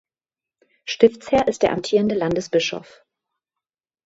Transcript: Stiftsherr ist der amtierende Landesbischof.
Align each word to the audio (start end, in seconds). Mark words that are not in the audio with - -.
Stiftsherr 0.85 1.47
ist 1.47 1.61
der 1.61 1.73
amtierende 1.73 2.15
Landesbischof. 2.15 3.05